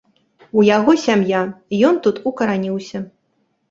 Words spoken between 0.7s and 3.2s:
яго сям'я, ён тут укараніўся.